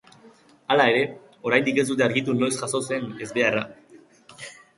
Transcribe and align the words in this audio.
Hala 0.75 0.87
ere, 0.93 1.03
oraindik 1.49 1.81
ez 1.81 1.85
dute 1.89 2.05
argitu 2.07 2.35
noiz 2.41 2.51
jazo 2.63 2.83
zen 2.91 3.07
ezbeharra. 3.27 3.63